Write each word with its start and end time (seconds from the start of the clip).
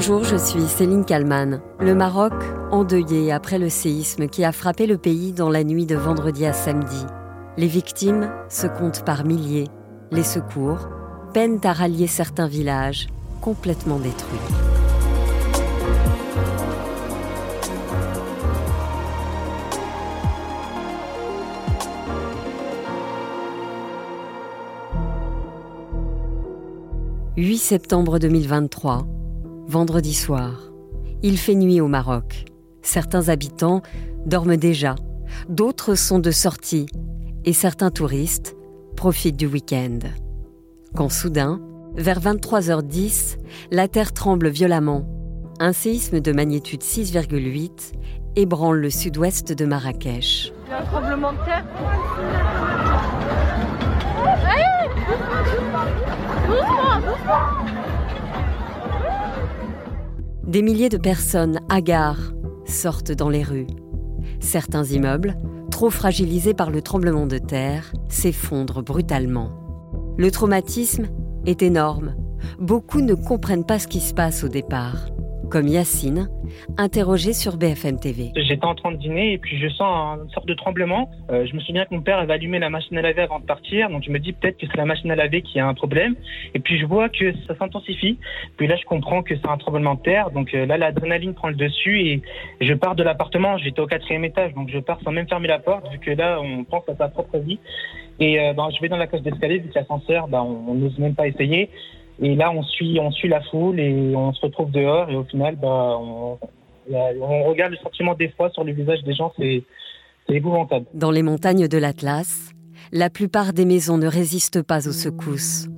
Bonjour, 0.00 0.22
je 0.22 0.36
suis 0.36 0.62
Céline 0.62 1.04
Kalman. 1.04 1.60
Le 1.80 1.92
Maroc, 1.92 2.32
endeuillé 2.70 3.32
après 3.32 3.58
le 3.58 3.68
séisme 3.68 4.28
qui 4.28 4.44
a 4.44 4.52
frappé 4.52 4.86
le 4.86 4.96
pays 4.96 5.32
dans 5.32 5.50
la 5.50 5.64
nuit 5.64 5.86
de 5.86 5.96
vendredi 5.96 6.46
à 6.46 6.52
samedi. 6.52 7.04
Les 7.56 7.66
victimes 7.66 8.30
se 8.48 8.68
comptent 8.68 9.04
par 9.04 9.24
milliers. 9.24 9.66
Les 10.12 10.22
secours 10.22 10.88
peinent 11.34 11.58
à 11.64 11.72
rallier 11.72 12.06
certains 12.06 12.46
villages 12.46 13.08
complètement 13.40 13.98
détruits. 13.98 14.38
«8 27.36 27.58
septembre 27.58 28.20
2023, 28.20 29.04
vendredi 29.68 30.14
soir. 30.14 30.72
Il 31.22 31.36
fait 31.38 31.54
nuit 31.54 31.80
au 31.80 31.88
Maroc. 31.88 32.46
Certains 32.82 33.28
habitants 33.28 33.82
dorment 34.24 34.56
déjà, 34.56 34.94
d'autres 35.48 35.94
sont 35.94 36.18
de 36.18 36.30
sortie 36.30 36.86
et 37.44 37.52
certains 37.52 37.90
touristes 37.90 38.56
profitent 38.96 39.36
du 39.36 39.46
week-end. 39.46 39.98
Quand 40.96 41.10
soudain, 41.10 41.60
vers 41.94 42.20
23h10, 42.20 43.36
la 43.70 43.88
terre 43.88 44.12
tremble 44.12 44.48
violemment. 44.48 45.06
Un 45.60 45.72
séisme 45.72 46.20
de 46.20 46.32
magnitude 46.32 46.82
6,8 46.82 47.92
ébranle 48.36 48.78
le 48.78 48.90
sud-ouest 48.90 49.52
de 49.52 49.64
Marrakech. 49.66 50.52
Il 50.66 50.72
un 50.72 50.82
tremblement 50.82 51.32
de 51.32 51.38
terre. 51.44 51.64
Des 60.48 60.62
milliers 60.62 60.88
de 60.88 60.96
personnes 60.96 61.60
hagards 61.68 62.32
sortent 62.64 63.12
dans 63.12 63.28
les 63.28 63.42
rues. 63.42 63.66
Certains 64.40 64.84
immeubles, 64.84 65.36
trop 65.70 65.90
fragilisés 65.90 66.54
par 66.54 66.70
le 66.70 66.80
tremblement 66.80 67.26
de 67.26 67.36
terre, 67.36 67.92
s'effondrent 68.08 68.82
brutalement. 68.82 69.50
Le 70.16 70.30
traumatisme 70.30 71.08
est 71.44 71.62
énorme. 71.62 72.14
Beaucoup 72.58 73.02
ne 73.02 73.12
comprennent 73.12 73.66
pas 73.66 73.78
ce 73.78 73.88
qui 73.88 74.00
se 74.00 74.14
passe 74.14 74.42
au 74.42 74.48
départ 74.48 75.08
comme 75.50 75.68
Yacine, 75.68 76.28
interrogé 76.76 77.32
sur 77.32 77.56
BFM 77.56 77.98
TV. 77.98 78.32
J'étais 78.36 78.64
en 78.64 78.74
train 78.74 78.92
de 78.92 78.96
dîner 78.96 79.32
et 79.32 79.38
puis 79.38 79.58
je 79.58 79.68
sens 79.68 80.18
une 80.22 80.30
sorte 80.30 80.46
de 80.46 80.54
tremblement. 80.54 81.10
Euh, 81.30 81.46
je 81.46 81.54
me 81.54 81.60
souviens 81.60 81.84
que 81.84 81.94
mon 81.94 82.02
père 82.02 82.18
avait 82.18 82.34
allumé 82.34 82.58
la 82.58 82.70
machine 82.70 82.96
à 82.98 83.02
laver 83.02 83.22
avant 83.22 83.40
de 83.40 83.44
partir, 83.44 83.90
donc 83.90 84.04
je 84.04 84.10
me 84.10 84.18
dis 84.18 84.32
peut-être 84.32 84.58
que 84.58 84.66
c'est 84.66 84.76
la 84.76 84.84
machine 84.84 85.10
à 85.10 85.16
laver 85.16 85.42
qui 85.42 85.58
a 85.60 85.66
un 85.66 85.74
problème. 85.74 86.14
Et 86.54 86.58
puis 86.58 86.78
je 86.78 86.86
vois 86.86 87.08
que 87.08 87.32
ça 87.46 87.56
s'intensifie. 87.58 88.18
Puis 88.56 88.66
là, 88.66 88.76
je 88.76 88.84
comprends 88.84 89.22
que 89.22 89.34
c'est 89.36 89.48
un 89.48 89.56
tremblement 89.56 89.94
de 89.94 90.02
terre. 90.02 90.30
Donc 90.30 90.54
euh, 90.54 90.66
là, 90.66 90.78
l'adrénaline 90.78 91.34
prend 91.34 91.48
le 91.48 91.56
dessus 91.56 92.00
et 92.00 92.22
je 92.60 92.74
pars 92.74 92.94
de 92.94 93.02
l'appartement. 93.02 93.58
J'étais 93.58 93.80
au 93.80 93.86
quatrième 93.86 94.24
étage, 94.24 94.54
donc 94.54 94.68
je 94.70 94.78
pars 94.78 95.00
sans 95.04 95.12
même 95.12 95.28
fermer 95.28 95.48
la 95.48 95.58
porte, 95.58 95.90
vu 95.90 95.98
que 95.98 96.10
là, 96.10 96.40
on 96.40 96.64
pense 96.64 96.88
à 96.88 96.96
sa 96.96 97.08
propre 97.08 97.38
vie. 97.38 97.58
Et 98.20 98.40
euh, 98.40 98.52
ben, 98.52 98.68
je 98.74 98.80
vais 98.80 98.88
dans 98.88 98.96
la 98.96 99.06
cage 99.06 99.22
d'escalier, 99.22 99.58
vu 99.58 99.68
que 99.68 99.78
l'ascenseur, 99.78 100.28
ben, 100.28 100.40
on 100.40 100.74
n'ose 100.74 100.98
même 100.98 101.14
pas 101.14 101.28
essayer. 101.28 101.70
Et 102.20 102.34
là, 102.34 102.50
on 102.50 102.62
suit, 102.62 102.98
on 103.00 103.10
suit 103.10 103.28
la 103.28 103.40
foule 103.42 103.78
et 103.78 104.14
on 104.14 104.32
se 104.32 104.40
retrouve 104.40 104.70
dehors. 104.70 105.08
Et 105.10 105.16
au 105.16 105.24
final, 105.24 105.56
bah, 105.56 105.96
on, 106.00 106.38
on 106.90 107.44
regarde 107.44 107.72
le 107.72 107.78
sentiment 107.78 108.14
d'effroi 108.14 108.50
sur 108.50 108.64
le 108.64 108.72
visage 108.72 109.02
des 109.04 109.14
gens. 109.14 109.32
C'est 109.38 109.62
épouvantable. 110.28 110.86
Dans 110.94 111.10
les 111.10 111.22
montagnes 111.22 111.68
de 111.68 111.78
l'Atlas, 111.78 112.50
la 112.92 113.10
plupart 113.10 113.52
des 113.52 113.64
maisons 113.64 113.98
ne 113.98 114.06
résistent 114.06 114.62
pas 114.62 114.88
aux 114.88 114.92
secousses. 114.92 115.68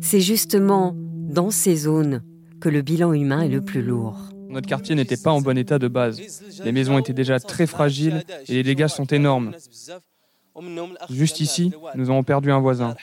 C'est 0.00 0.20
justement 0.20 0.94
dans 0.94 1.50
ces 1.50 1.76
zones 1.76 2.22
que 2.60 2.68
le 2.68 2.82
bilan 2.82 3.12
humain 3.12 3.42
est 3.42 3.48
le 3.48 3.62
plus 3.62 3.82
lourd. 3.82 4.16
Notre 4.48 4.66
quartier 4.66 4.94
n'était 4.94 5.16
pas 5.16 5.30
en 5.30 5.40
bon 5.40 5.56
état 5.56 5.78
de 5.78 5.88
base. 5.88 6.20
Les 6.64 6.72
maisons 6.72 6.98
étaient 6.98 7.12
déjà 7.12 7.38
très 7.38 7.66
fragiles 7.66 8.24
et 8.48 8.54
les 8.54 8.62
dégâts 8.62 8.88
sont 8.88 9.06
énormes. 9.06 9.52
Juste 11.08 11.40
ici, 11.40 11.72
nous 11.94 12.10
avons 12.10 12.22
perdu 12.22 12.50
un 12.52 12.60
voisin. 12.60 12.94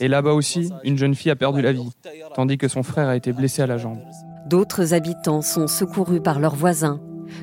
Et 0.00 0.08
là-bas 0.08 0.32
aussi, 0.32 0.70
une 0.84 0.98
jeune 0.98 1.14
fille 1.14 1.30
a 1.30 1.36
perdu 1.36 1.62
la 1.62 1.72
vie, 1.72 1.90
tandis 2.34 2.58
que 2.58 2.68
son 2.68 2.82
frère 2.82 3.08
a 3.08 3.16
été 3.16 3.32
blessé 3.32 3.62
à 3.62 3.66
la 3.66 3.78
jambe. 3.78 3.98
D'autres 4.46 4.94
habitants 4.94 5.42
sont 5.42 5.66
secourus 5.66 6.20
par 6.20 6.38
leurs 6.38 6.54
voisins, 6.54 7.00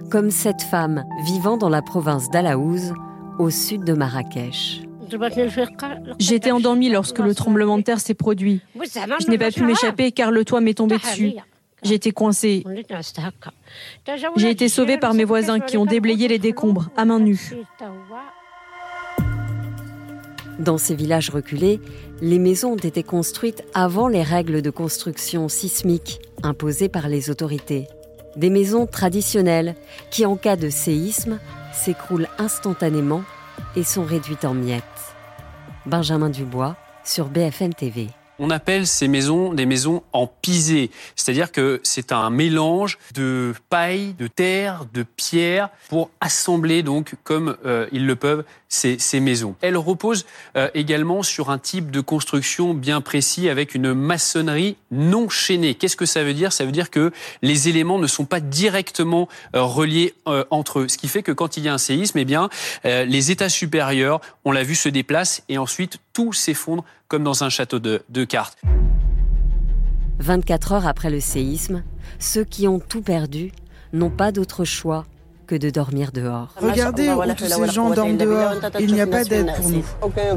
comme 0.09 0.31
cette 0.31 0.62
femme 0.62 1.04
vivant 1.26 1.58
dans 1.58 1.70
la 1.70 1.81
province 1.81 2.30
d'Alaouz, 2.30 2.94
au 3.40 3.50
sud 3.50 3.84
de 3.84 3.94
Marrakech. 3.94 4.81
J'étais 6.20 6.52
endormie 6.52 6.90
lorsque 6.90 7.20
le 7.20 7.36
tremblement 7.36 7.78
de 7.78 7.84
terre 7.84 8.00
s'est 8.00 8.14
produit. 8.14 8.62
Je 8.75 9.30
n'ai 9.30 9.38
pas 9.38 9.52
pu 9.52 9.64
m'échapper 9.64 10.12
car 10.12 10.31
le 10.31 10.46
toit 10.46 10.62
m'est 10.62 10.74
tombé 10.74 10.98
dessus. 10.98 11.34
J'étais 11.84 12.12
coincée. 12.12 12.64
J'ai 14.38 14.50
été 14.50 14.70
sauvée 14.70 14.98
par 14.98 15.14
mes 15.14 15.24
voisins 15.24 15.60
qui 15.60 15.78
ont 15.78 15.86
déblayé 15.86 16.28
les 16.28 16.40
décombres 16.40 16.90
à 16.96 17.06
main 17.06 17.20
nue. 17.20 17.54
Dans 20.60 20.78
ces 20.78 20.96
villages 20.96 21.30
reculés, 21.30 21.80
les 22.22 22.40
maisons 22.40 22.74
ont 22.74 22.78
été 22.78 23.04
construites 23.04 23.64
avant 23.74 24.08
les 24.08 24.22
règles 24.22 24.62
de 24.62 24.70
construction 24.70 25.50
sismique 25.50 26.22
imposées 26.44 26.90
par 26.90 27.10
les 27.10 27.30
autorités. 27.30 27.88
Des 28.36 28.50
maisons 28.50 28.86
traditionnelles 28.86 29.76
qui, 30.10 30.26
en 30.26 30.36
cas 30.36 30.56
de 30.56 30.70
séisme, 30.70 31.40
s'écroulent 31.74 32.30
instantanément 32.38 33.24
et 33.76 33.84
sont 33.84 34.04
réduites 34.04 34.46
en 34.46 34.54
miettes. 34.54 34.84
Benjamin 35.86 36.30
Dubois 36.30 36.78
sur 37.04 37.28
BFM 37.28 37.74
TV. 37.74 38.08
On 38.40 38.50
appelle 38.50 38.88
ces 38.88 39.08
maisons 39.08 39.54
des 39.54 39.66
maisons 39.66 40.04
en 40.12 40.28
pisé, 40.28 40.90
c'est-à-dire 41.16 41.52
que 41.52 41.80
c'est 41.84 42.12
un 42.12 42.30
mélange 42.30 42.98
de 43.14 43.54
paille, 43.70 44.14
de 44.18 44.28
terre, 44.28 44.86
de 44.94 45.04
pierre 45.04 45.70
pour 45.90 46.10
assembler 46.20 46.84
donc 46.84 47.16
comme 47.24 47.58
euh, 47.66 47.88
ils 47.92 48.06
le 48.06 48.16
peuvent 48.16 48.44
ces, 48.74 49.20
maisons. 49.20 49.56
Elles 49.62 49.78
reposent 49.78 50.26
euh, 50.58 50.70
également 50.74 51.24
sur 51.24 51.50
un 51.50 51.58
type 51.58 51.92
de 51.92 52.02
construction 52.02 52.74
bien 52.74 53.02
précis 53.02 53.50
avec 53.50 53.76
une 53.76 53.94
maçonnerie 53.94 54.76
non 54.92 55.30
chaînée. 55.30 55.76
Qu'est-ce 55.76 55.96
que 55.96 56.06
ça 56.06 56.24
veut 56.24 56.34
dire? 56.34 56.52
Ça 56.52 56.66
veut 56.66 56.72
dire 56.72 56.90
que 56.90 57.12
les 57.42 57.70
éléments 57.70 58.00
ne 58.00 58.08
sont 58.08 58.26
pas 58.26 58.40
directement 58.40 59.30
euh, 59.56 59.62
reliés 59.62 60.14
entre 60.50 60.80
eux, 60.80 60.88
ce 60.88 60.98
qui 60.98 61.08
fait 61.08 61.24
que 61.24 61.32
quand 61.32 61.58
il 61.58 61.64
y 61.64 61.70
a 61.70 61.74
un 61.74 61.78
séisme, 61.78 62.18
eh 62.18 62.26
bien 62.26 62.50
les 62.84 63.32
états 63.32 63.50
supérieurs, 63.50 64.22
on 64.46 64.52
l'a 64.52 64.64
vu, 64.64 64.76
se 64.76 64.90
déplacent 64.90 65.44
et 65.50 65.58
ensuite 65.58 65.98
tout 66.14 66.34
s'effondre 66.34 66.84
comme 67.08 67.24
dans 67.24 67.44
un 67.44 67.50
château 67.50 67.80
de, 67.80 68.04
de 68.10 68.24
cartes. 68.24 68.58
24 70.20 70.72
heures 70.72 70.88
après 70.88 71.10
le 71.10 71.20
séisme, 71.20 71.84
ceux 72.20 72.44
qui 72.44 72.68
ont 72.68 72.80
tout 72.80 73.02
perdu 73.02 73.52
n'ont 73.92 74.10
pas 74.10 74.32
d'autre 74.32 74.66
choix 74.66 75.06
que 75.53 75.58
de 75.59 75.69
dormir 75.69 76.12
dehors. 76.12 76.50
Regardez 76.58 77.09
où 77.09 77.22
tous 77.36 77.46
ces 77.46 77.68
gens 77.72 77.91
dorment 77.91 78.18
dehors. 78.18 78.53
Il 78.80 78.94
n'y 78.94 79.02
a 79.02 79.08
pas 79.08 79.24
d'aide 79.24 79.53
pour 79.56 79.69
nous. 79.69 79.84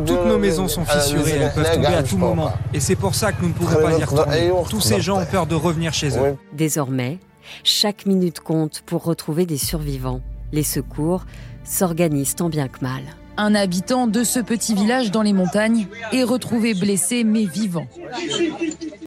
Toutes 0.04 0.27
nos 0.27 0.38
maisons 0.38 0.69
sont 0.69 0.84
fissurées, 0.84 1.38
elles 1.41 1.53
peuvent 1.54 1.75
tomber 1.75 1.87
à 1.87 2.03
tout 2.03 2.19
moment. 2.19 2.53
Et 2.75 2.81
c'est 2.81 2.97
pour 2.97 3.15
ça 3.15 3.32
que 3.32 3.41
nous 3.41 3.49
ne 3.49 3.55
pouvons 3.55 3.76
pas 3.76 3.99
y 3.99 4.05
retourner. 4.05 4.50
Tous 4.69 4.81
ces 4.81 5.00
gens 5.00 5.22
ont 5.22 5.26
peur 5.26 5.47
de 5.47 5.55
revenir 5.55 5.94
chez 5.94 6.19
eux. 6.19 6.37
Désormais, 6.53 7.19
chaque 7.65 8.05
minute 8.05 8.41
compte 8.41 8.82
pour 8.84 9.05
retrouver 9.05 9.47
des 9.47 9.56
survivants. 9.56 10.21
Les 10.53 10.62
secours 10.62 11.25
s'organisent 11.65 12.34
tant 12.37 12.49
bien 12.49 12.69
que 12.69 12.81
mal. 12.81 13.03
Un 13.37 13.55
habitant 13.55 14.07
de 14.07 14.25
ce 14.25 14.41
petit 14.41 14.75
village 14.75 15.11
dans 15.11 15.23
les 15.23 15.33
montagnes 15.33 15.87
est 16.13 16.23
retrouvé 16.23 16.75
blessé 16.75 17.25
mais 17.25 17.45
vivant. 17.45 17.87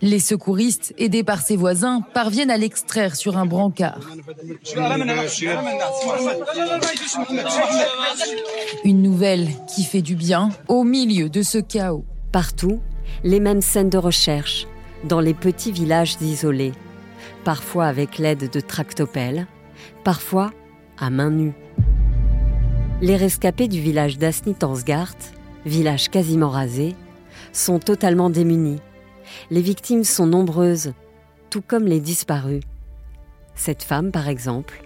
Les 0.01 0.19
secouristes, 0.19 0.93
aidés 0.97 1.23
par 1.23 1.41
ses 1.41 1.57
voisins, 1.57 2.01
parviennent 2.13 2.51
à 2.51 2.57
l'extraire 2.57 3.15
sur 3.15 3.37
un 3.37 3.45
brancard. 3.45 3.99
Une 8.85 9.01
nouvelle 9.01 9.47
qui 9.73 9.83
fait 9.83 10.01
du 10.01 10.15
bien 10.15 10.49
au 10.67 10.83
milieu 10.83 11.29
de 11.29 11.41
ce 11.41 11.57
chaos. 11.57 12.05
Partout, 12.31 12.79
les 13.23 13.39
mêmes 13.39 13.61
scènes 13.61 13.89
de 13.89 13.97
recherche, 13.97 14.67
dans 15.03 15.19
les 15.19 15.33
petits 15.33 15.71
villages 15.71 16.17
isolés, 16.21 16.73
parfois 17.43 17.87
avec 17.87 18.19
l'aide 18.19 18.49
de 18.49 18.59
tractopelles, 18.59 19.47
parfois 20.03 20.51
à 20.99 21.09
main 21.09 21.31
nue. 21.31 21.53
Les 23.01 23.15
rescapés 23.15 23.69
du 23.69 23.79
village 23.79 24.17
d'Asnitansgard, 24.17 25.15
village 25.65 26.09
quasiment 26.09 26.49
rasé, 26.49 26.95
sont 27.53 27.79
totalement 27.79 28.29
démunis. 28.29 28.81
Les 29.51 29.61
victimes 29.61 30.03
sont 30.03 30.27
nombreuses, 30.27 30.91
tout 31.49 31.61
comme 31.65 31.85
les 31.85 32.01
disparus. 32.01 32.61
Cette 33.55 33.83
femme, 33.83 34.11
par 34.11 34.27
exemple, 34.27 34.81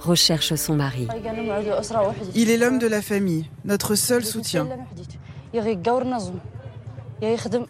recherche 0.00 0.56
son 0.56 0.74
mari. 0.74 1.06
Il 2.34 2.50
est 2.50 2.56
l'homme 2.56 2.80
de 2.80 2.88
la 2.88 3.00
famille, 3.00 3.48
notre 3.64 3.94
seul 3.94 4.24
soutien. 4.24 4.68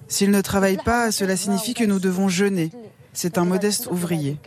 S'il 0.09 0.31
ne 0.31 0.41
travaille 0.41 0.79
pas, 0.79 1.13
cela 1.13 1.37
signifie 1.37 1.75
que 1.75 1.85
nous 1.85 2.01
devons 2.01 2.29
jeûner. 2.29 2.71
C'est 3.15 3.37
un 3.37 3.45
modeste 3.45 3.89
ouvrier. 3.91 4.39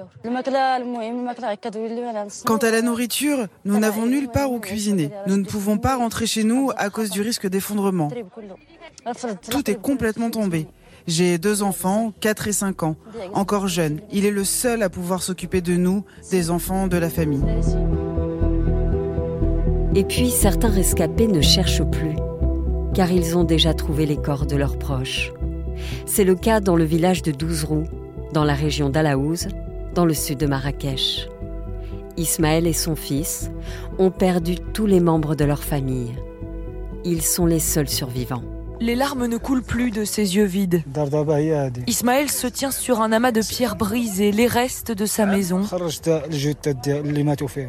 Quant 2.46 2.58
à 2.58 2.72
la 2.72 2.82
nourriture, 2.82 3.48
nous 3.64 3.80
n'avons 3.80 4.06
nulle 4.08 4.30
part 4.30 4.52
où 4.52 4.60
cuisiner. 4.60 5.12
Nous 5.28 5.38
ne 5.38 5.46
pouvons 5.46 5.78
pas 5.78 5.96
rentrer 5.96 6.26
chez 6.26 6.44
nous 6.44 6.72
à 6.76 6.90
cause 6.90 7.12
du 7.12 7.22
risque 7.22 7.48
d'effondrement. 7.48 8.10
Tout 9.52 9.70
est 9.70 9.80
complètement 9.80 10.32
tombé. 10.32 10.68
J'ai 11.08 11.38
deux 11.38 11.62
enfants, 11.62 12.12
4 12.20 12.48
et 12.48 12.52
5 12.52 12.82
ans, 12.82 12.96
encore 13.34 13.68
jeunes. 13.68 14.00
Il 14.12 14.26
est 14.26 14.32
le 14.32 14.44
seul 14.44 14.82
à 14.82 14.90
pouvoir 14.90 15.22
s'occuper 15.22 15.62
de 15.62 15.76
nous, 15.76 16.04
des 16.32 16.50
enfants 16.50 16.88
de 16.88 16.98
la 16.98 17.12
famille. 17.12 17.44
Et 19.94 20.04
puis 20.04 20.32
certains 20.32 20.70
rescapés 20.70 21.28
ne 21.28 21.42
cherchent 21.42 21.84
plus, 21.84 22.16
car 22.96 23.12
ils 23.12 23.38
ont 23.38 23.44
déjà 23.44 23.76
trouvé 23.76 24.08
les 24.08 24.18
corps 24.18 24.48
de 24.48 24.56
leurs 24.56 24.80
proches. 24.80 25.32
C'est 26.08 26.24
le 26.24 26.36
cas 26.36 26.60
dans 26.60 26.76
le 26.76 26.84
village 26.84 27.22
de 27.22 27.32
Douzrou, 27.32 27.84
dans 28.36 28.44
la 28.44 28.54
région 28.54 28.90
d'Alaouz, 28.90 29.48
dans 29.94 30.06
le 30.06 30.14
sud 30.14 30.38
de 30.40 30.46
Marrakech. 30.46 31.30
Ismaël 32.18 32.68
et 32.68 32.74
son 32.74 32.98
fils 32.98 33.50
ont 33.98 34.12
perdu 34.12 34.56
tous 34.74 34.86
les 34.86 35.00
membres 35.00 35.36
de 35.36 35.46
leur 35.46 35.64
famille. 35.64 36.14
Ils 37.06 37.22
sont 37.22 37.46
les 37.46 37.62
seuls 37.62 37.88
survivants. 37.88 38.44
Les 38.80 38.96
larmes 38.96 39.28
ne 39.28 39.38
coulent 39.38 39.64
plus 39.64 39.92
de 39.92 40.06
ses 40.06 40.36
yeux 40.36 40.46
vides. 40.46 40.84
Ismaël 41.88 42.30
se 42.30 42.48
tient 42.48 42.72
sur 42.72 43.02
un 43.02 43.12
amas 43.12 43.32
de 43.32 43.42
pierres 43.42 43.76
brisées, 43.76 44.32
les 44.32 44.48
restes 44.48 44.92
de 44.92 45.06
sa 45.06 45.26
maison. 45.26 45.62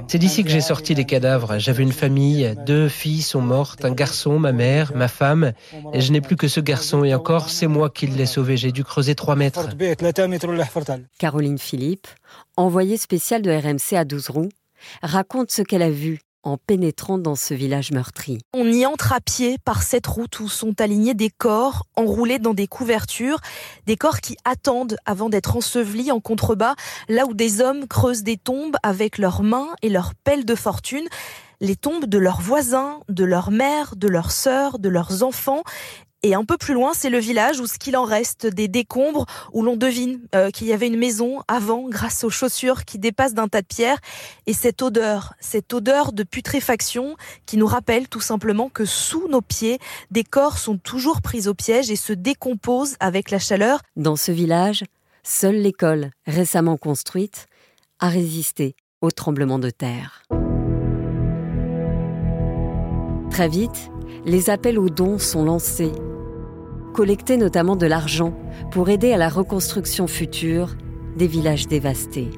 C'est 0.09 0.19
d'ici 0.19 0.45
que 0.45 0.51
j'ai 0.51 0.61
sorti 0.61 0.95
les 0.95 1.05
cadavres. 1.05 1.59
J'avais 1.59 1.83
une 1.83 1.93
famille, 1.93 2.55
deux 2.67 2.89
filles 2.89 3.23
sont 3.23 3.41
mortes, 3.41 3.85
un 3.85 3.93
garçon, 3.93 4.39
ma 4.39 4.53
mère, 4.53 4.93
ma 4.95 5.09
femme, 5.09 5.53
et 5.93 6.01
je 6.01 6.13
n'ai 6.13 6.21
plus 6.21 6.37
que 6.37 6.49
ce 6.49 6.61
garçon, 6.61 7.05
et 7.05 7.15
encore, 7.15 7.51
c'est 7.51 7.67
moi 7.67 7.91
qui 7.91 8.07
l'ai 8.07 8.27
sauvé. 8.27 8.57
J'ai 8.57 8.73
dû 8.73 8.85
creuser 8.85 9.15
trois 9.15 9.37
mètres. 9.37 9.69
Caroline 11.19 11.59
Philippe, 11.59 12.07
envoyée 12.57 12.97
spéciale 12.97 13.43
de 13.43 13.51
RMC 13.51 13.97
à 13.97 14.05
Douzrou, 14.05 14.49
raconte 15.03 15.51
ce 15.51 15.63
qu'elle 15.63 15.83
a 15.83 15.91
vu 15.91 16.21
en 16.47 16.59
pénétrant 16.59 17.19
dans 17.19 17.35
ce 17.35 17.55
village 17.55 17.91
meurtri. 17.91 18.39
On 18.55 18.71
y 18.73 18.87
entre 18.87 19.13
à 19.13 19.21
pied 19.21 19.59
par 19.65 19.83
cette 19.83 20.07
route 20.07 20.39
où 20.39 20.49
sont 20.49 20.81
alignés 20.81 21.15
des 21.15 21.29
corps 21.31 21.87
enroulés 21.97 22.39
dans 22.39 22.55
des 22.55 22.69
couvertures, 22.69 23.41
des 23.87 23.97
corps 23.97 24.21
qui 24.21 24.37
attendent 24.45 24.97
avant 25.05 25.29
d'être 25.29 25.57
ensevelis 25.57 26.13
en 26.13 26.21
contrebas, 26.21 26.75
là 27.09 27.27
où 27.27 27.35
des 27.35 27.61
hommes 27.61 27.89
creusent 27.89 28.23
des 28.23 28.37
tombes 28.37 28.77
avec 28.85 29.19
leurs 29.19 29.43
mains 29.43 29.69
et 29.83 29.89
leurs 29.89 30.15
pelles 30.15 30.45
de 30.45 30.55
fortune 30.55 31.09
les 31.61 31.77
tombes 31.77 32.05
de 32.05 32.19
leurs 32.19 32.41
voisins, 32.41 33.01
de 33.09 33.25
leurs 33.25 33.51
mères, 33.51 33.97
de 33.97 34.09
leurs 34.09 34.31
sœurs, 34.31 34.79
de 34.79 34.89
leurs 34.89 35.23
enfants, 35.23 35.63
et 36.23 36.35
un 36.35 36.45
peu 36.45 36.57
plus 36.57 36.75
loin, 36.75 36.93
c'est 36.95 37.11
le 37.11 37.19
village 37.19 37.61
où 37.61 37.67
ce 37.67 37.79
qu'il 37.79 37.97
en 37.97 38.05
reste 38.05 38.47
des 38.47 38.69
décombres, 38.69 39.27
où 39.53 39.63
l'on 39.63 39.77
devine 39.77 40.21
euh, 40.35 40.51
qu'il 40.51 40.67
y 40.67 40.73
avait 40.73 40.89
une 40.89 40.99
maison 40.99 41.43
avant 41.47 41.89
grâce 41.89 42.25
aux 42.25 42.31
chaussures 42.31 42.85
qui 42.85 42.99
dépassent 42.99 43.35
d'un 43.35 43.49
tas 43.49 43.61
de 43.61 43.67
pierres. 43.67 44.01
Et 44.47 44.53
cette 44.53 44.83
odeur, 44.83 45.35
cette 45.41 45.73
odeur 45.73 46.13
de 46.13 46.23
putréfaction 46.23 47.17
qui 47.45 47.57
nous 47.57 47.67
rappelle 47.67 48.09
tout 48.09 48.21
simplement 48.21 48.69
que 48.69 48.85
sous 48.85 49.29
nos 49.29 49.43
pieds, 49.43 49.79
des 50.11 50.25
corps 50.25 50.59
sont 50.59 50.79
toujours 50.79 51.23
pris 51.23 51.49
au 51.49 51.55
piège 51.55 51.91
et 51.91 51.97
se 51.97 52.13
décomposent 52.13 52.97
avec 52.99 53.31
la 53.31 53.39
chaleur. 53.39 53.81
Dans 53.97 54.17
ce 54.17 54.33
village, 54.33 54.85
seule 55.23 55.57
l'école, 55.57 56.11
récemment 56.27 56.77
construite, 56.77 57.47
a 58.01 58.09
résisté 58.09 58.75
au 59.01 59.11
tremblement 59.11 59.59
de 59.59 59.71
terre. 59.71 60.23
Très 63.31 63.49
vite, 63.49 63.91
les 64.25 64.51
appels 64.51 64.79
aux 64.79 64.91
dons 64.91 65.19
sont 65.19 65.45
lancés. 65.45 65.93
Collecter 66.95 67.37
notamment 67.37 67.77
de 67.77 67.87
l'argent 67.87 68.33
pour 68.71 68.89
aider 68.89 69.13
à 69.13 69.19
la 69.19 69.29
reconstruction 69.29 70.07
future 70.07 70.77
des 71.17 71.27
villages 71.27 71.69
dévastés. 71.69 72.31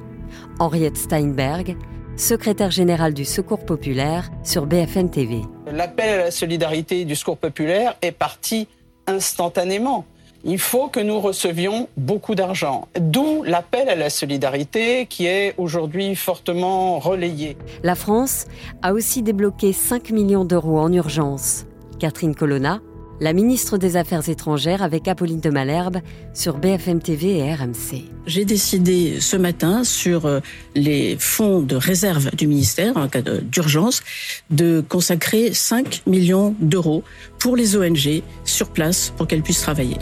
Henriette 0.58 0.96
Steinberg, 0.96 1.76
secrétaire 2.16 2.70
générale 2.70 3.14
du 3.14 3.24
Secours 3.24 3.64
populaire 3.64 4.30
sur 4.42 4.66
BFN 4.66 5.08
TV. 5.10 5.42
L'appel 5.70 6.20
à 6.20 6.24
la 6.24 6.30
solidarité 6.30 7.04
du 7.04 7.14
Secours 7.14 7.38
populaire 7.38 7.96
est 8.02 8.12
parti 8.12 8.66
instantanément. 9.06 10.04
Il 10.44 10.58
faut 10.58 10.88
que 10.88 11.00
nous 11.00 11.18
recevions 11.20 11.88
beaucoup 11.96 12.34
d'argent. 12.34 12.86
D'où 12.98 13.42
l'appel 13.42 13.88
à 13.88 13.96
la 13.96 14.08
solidarité 14.08 15.06
qui 15.06 15.26
est 15.26 15.54
aujourd'hui 15.58 16.14
fortement 16.14 16.98
relayé. 17.00 17.56
La 17.82 17.96
France 17.96 18.46
a 18.82 18.92
aussi 18.92 19.22
débloqué 19.22 19.72
5 19.72 20.10
millions 20.10 20.44
d'euros 20.44 20.78
en 20.78 20.92
urgence 20.92 21.66
Catherine 21.98 22.34
Colonna, 22.34 22.80
la 23.20 23.32
ministre 23.32 23.78
des 23.78 23.96
Affaires 23.96 24.28
étrangères 24.28 24.82
avec 24.82 25.08
Apolline 25.08 25.40
de 25.40 25.48
Malherbe 25.50 25.98
sur 26.34 26.58
BFM 26.58 27.00
TV 27.00 27.38
et 27.38 27.54
RMC. 27.54 28.04
J'ai 28.26 28.44
décidé 28.44 29.20
ce 29.20 29.36
matin 29.36 29.84
sur 29.84 30.26
euh, 30.26 30.40
les 30.74 31.16
fonds 31.18 31.60
de 31.60 31.76
réserve 31.76 32.34
du 32.36 32.46
ministère 32.46 32.96
en 32.96 33.08
cas 33.08 33.22
d'urgence 33.22 34.02
de 34.50 34.84
consacrer 34.88 35.52
5 35.52 36.02
millions 36.06 36.54
d'euros 36.60 37.02
pour 37.38 37.56
les 37.56 37.76
ONG 37.76 38.22
sur 38.44 38.70
place 38.70 39.12
pour 39.16 39.26
qu'elles 39.26 39.42
puissent 39.42 39.62
travailler. 39.62 39.96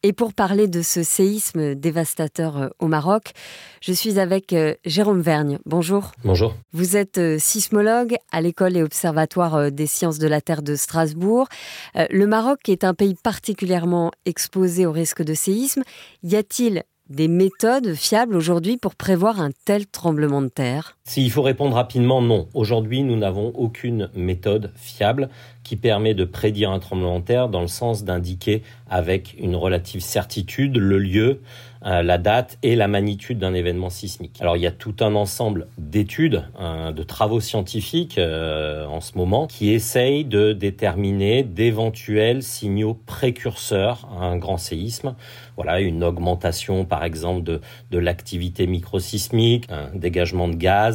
Et 0.04 0.12
pour 0.12 0.34
parler 0.34 0.66
de 0.66 0.82
ce 0.82 1.04
séisme 1.04 1.76
dévastateur 1.76 2.56
euh, 2.56 2.68
au 2.80 2.88
Maroc, 2.88 3.32
je 3.80 3.92
suis 3.92 4.18
avec 4.18 4.52
euh, 4.52 4.74
Jérôme 4.84 5.20
Vergne. 5.20 5.60
Bonjour. 5.64 6.10
Bonjour. 6.24 6.54
Vous 6.72 6.96
êtes 6.96 7.18
euh, 7.18 7.38
sismologue 7.38 8.16
à 8.32 8.40
l'école 8.40 8.76
et 8.76 8.82
observatoire 8.82 9.70
des 9.70 9.86
sciences 9.86 10.18
de 10.18 10.26
la 10.26 10.40
Terre 10.40 10.62
de 10.62 10.74
Strasbourg. 10.74 11.46
Le 11.94 12.26
Maroc 12.26 12.68
est 12.68 12.82
un 12.82 12.94
pays 12.94 13.14
particulièrement 13.14 14.10
exposé 14.24 14.86
au 14.86 14.92
risque 14.92 15.22
de 15.22 15.34
séisme. 15.34 15.82
Y 16.24 16.36
a-t-il 16.36 16.82
des 17.08 17.28
méthodes 17.28 17.94
fiables 17.94 18.36
aujourd'hui 18.36 18.76
pour 18.78 18.94
prévoir 18.96 19.40
un 19.40 19.50
tel 19.64 19.86
tremblement 19.86 20.42
de 20.42 20.48
terre? 20.48 20.96
S'il 21.04 21.32
faut 21.32 21.42
répondre 21.42 21.74
rapidement, 21.74 22.22
non. 22.22 22.48
Aujourd'hui, 22.54 23.02
nous 23.02 23.16
n'avons 23.16 23.48
aucune 23.56 24.08
méthode 24.14 24.70
fiable 24.76 25.30
qui 25.64 25.76
permet 25.76 26.14
de 26.14 26.24
prédire 26.24 26.70
un 26.70 26.78
tremblement 26.78 27.18
de 27.18 27.24
terre 27.24 27.48
dans 27.48 27.60
le 27.60 27.66
sens 27.66 28.04
d'indiquer 28.04 28.62
avec 28.88 29.34
une 29.38 29.56
relative 29.56 30.00
certitude 30.00 30.76
le 30.76 30.98
lieu, 30.98 31.40
euh, 31.84 32.02
la 32.02 32.18
date 32.18 32.58
et 32.62 32.76
la 32.76 32.88
magnitude 32.88 33.38
d'un 33.38 33.54
événement 33.54 33.90
sismique. 33.90 34.36
Alors 34.40 34.56
il 34.56 34.62
y 34.62 34.66
a 34.66 34.72
tout 34.72 34.94
un 35.00 35.14
ensemble 35.14 35.66
d'études, 35.78 36.44
hein, 36.58 36.92
de 36.92 37.02
travaux 37.02 37.40
scientifiques 37.40 38.18
euh, 38.18 38.86
en 38.86 39.00
ce 39.00 39.16
moment 39.16 39.46
qui 39.46 39.70
essayent 39.70 40.24
de 40.24 40.52
déterminer 40.52 41.42
d'éventuels 41.42 42.42
signaux 42.42 42.94
précurseurs 43.06 44.08
à 44.20 44.26
un 44.26 44.36
grand 44.36 44.58
séisme. 44.58 45.14
Voilà, 45.56 45.80
une 45.80 46.04
augmentation 46.04 46.84
par 46.84 47.04
exemple 47.04 47.42
de, 47.42 47.60
de 47.90 47.98
l'activité 47.98 48.66
microsismique, 48.66 49.66
un 49.70 49.96
dégagement 49.96 50.48
de 50.48 50.56
gaz, 50.56 50.91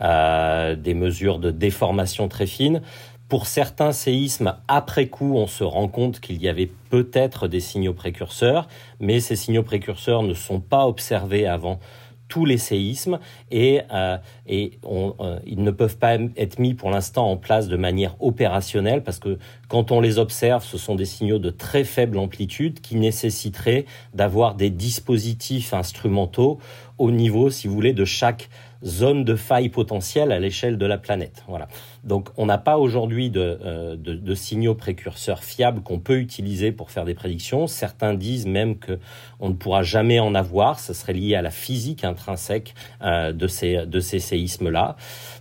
euh, 0.00 0.76
des 0.76 0.94
mesures 0.94 1.38
de 1.38 1.50
déformation 1.50 2.28
très 2.28 2.46
fines. 2.46 2.82
Pour 3.28 3.46
certains 3.46 3.90
séismes, 3.90 4.54
après 4.68 5.08
coup, 5.08 5.34
on 5.34 5.48
se 5.48 5.64
rend 5.64 5.88
compte 5.88 6.20
qu'il 6.20 6.40
y 6.40 6.48
avait 6.48 6.70
peut-être 6.90 7.48
des 7.48 7.58
signaux 7.58 7.92
précurseurs, 7.92 8.68
mais 9.00 9.18
ces 9.18 9.34
signaux 9.34 9.64
précurseurs 9.64 10.22
ne 10.22 10.34
sont 10.34 10.60
pas 10.60 10.86
observés 10.86 11.46
avant 11.46 11.80
tous 12.28 12.44
les 12.44 12.58
séismes 12.58 13.18
et, 13.50 13.82
euh, 13.92 14.16
euh, 14.50 15.38
ils 15.46 15.62
ne 15.62 15.70
peuvent 15.70 15.98
pas 15.98 16.16
être 16.36 16.58
mis 16.58 16.74
pour 16.74 16.90
l'instant 16.90 17.30
en 17.30 17.36
place 17.36 17.68
de 17.68 17.76
manière 17.76 18.16
opérationnelle 18.20 19.02
parce 19.02 19.18
que 19.18 19.38
quand 19.68 19.92
on 19.92 20.00
les 20.00 20.18
observe, 20.18 20.64
ce 20.64 20.78
sont 20.78 20.94
des 20.94 21.04
signaux 21.04 21.38
de 21.38 21.50
très 21.50 21.84
faible 21.84 22.18
amplitude 22.18 22.80
qui 22.80 22.96
nécessiteraient 22.96 23.86
d'avoir 24.14 24.54
des 24.54 24.70
dispositifs 24.70 25.72
instrumentaux 25.72 26.58
au 26.98 27.10
niveau, 27.10 27.50
si 27.50 27.68
vous 27.68 27.74
voulez, 27.74 27.92
de 27.92 28.04
chaque 28.04 28.48
zone 28.84 29.24
de 29.24 29.36
faille 29.36 29.68
potentielle 29.68 30.32
à 30.32 30.38
l'échelle 30.38 30.78
de 30.78 30.86
la 30.86 30.98
planète. 30.98 31.44
Voilà. 31.48 31.68
Donc 32.04 32.28
on 32.36 32.46
n'a 32.46 32.58
pas 32.58 32.78
aujourd'hui 32.78 33.30
de, 33.30 33.58
euh, 33.64 33.96
de, 33.96 34.14
de, 34.14 34.34
signaux 34.34 34.74
précurseurs 34.74 35.42
fiables 35.42 35.82
qu'on 35.82 35.98
peut 35.98 36.18
utiliser 36.18 36.72
pour 36.72 36.90
faire 36.90 37.04
des 37.04 37.14
prédictions. 37.14 37.66
Certains 37.66 38.14
disent 38.14 38.46
même 38.46 38.78
que 38.78 38.98
on 39.40 39.48
ne 39.48 39.54
pourra 39.54 39.82
jamais 39.82 40.20
en 40.20 40.34
avoir. 40.34 40.78
Ce 40.78 40.92
serait 40.92 41.14
lié 41.14 41.34
à 41.34 41.42
la 41.42 41.50
physique 41.50 42.04
intrinsèque 42.04 42.74
euh, 43.02 43.32
de 43.32 43.46
ces 43.46 43.86
de 43.86 44.00
ces 44.00 44.18
séismes-là. 44.18 44.96